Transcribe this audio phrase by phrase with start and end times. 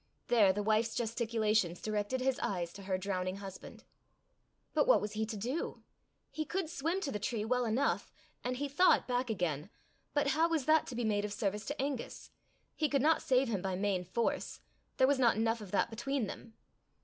[0.29, 3.83] There the wife's gesticulations directed his eyes to her drowning husband.
[4.73, 5.83] But what was he to do?
[6.31, 8.11] He could swim to the tree well enough,
[8.43, 9.69] and, he thought, back again,
[10.15, 12.31] but how was that to be made of service to Angus?
[12.75, 14.61] He could not save him by main force
[14.97, 16.55] there was not enough of that between them.